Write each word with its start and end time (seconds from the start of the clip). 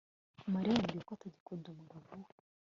mariya 0.53 0.73
yambwiye 0.77 1.03
ko 1.07 1.11
atagikunda 1.13 1.65
umugabo 1.69 2.05
we 2.23 2.29